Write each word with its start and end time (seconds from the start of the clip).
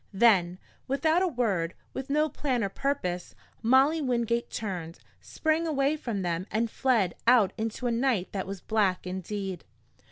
Then, 0.13 0.57
without 0.87 1.21
a 1.21 1.27
word, 1.27 1.75
with 1.93 2.09
no 2.09 2.27
plan 2.27 2.63
or 2.63 2.69
purpose, 2.69 3.35
Molly 3.61 4.01
Wingate 4.01 4.49
turned, 4.49 4.97
sprang 5.21 5.67
away 5.67 5.95
from 5.95 6.23
them 6.23 6.47
and 6.49 6.71
fled 6.71 7.13
out 7.27 7.53
into 7.55 7.85
a 7.85 7.91
night 7.91 8.31
that 8.31 8.47
was 8.47 8.61
black 8.61 9.05
indeed. 9.05 9.63